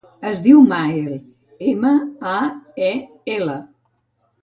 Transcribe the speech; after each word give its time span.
Es 0.27 0.39
diu 0.45 0.63
Mael: 0.71 1.11
ema, 1.73 1.93
a, 2.33 2.37
e, 2.91 2.93
ela. 3.39 3.63